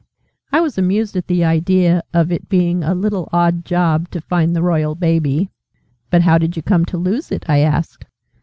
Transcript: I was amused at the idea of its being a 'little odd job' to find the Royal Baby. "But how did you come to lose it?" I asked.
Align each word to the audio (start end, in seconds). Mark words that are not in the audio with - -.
I 0.51 0.61
was 0.61 0.79
amused 0.79 1.15
at 1.15 1.27
the 1.27 1.45
idea 1.45 2.01
of 2.11 2.31
its 2.31 2.45
being 2.45 2.83
a 2.83 2.95
'little 2.95 3.29
odd 3.31 3.63
job' 3.63 4.09
to 4.09 4.19
find 4.19 4.55
the 4.55 4.63
Royal 4.63 4.95
Baby. 4.95 5.51
"But 6.09 6.23
how 6.23 6.39
did 6.39 6.55
you 6.57 6.63
come 6.63 6.85
to 6.85 6.97
lose 6.97 7.31
it?" 7.31 7.45
I 7.47 7.59
asked. 7.59 8.05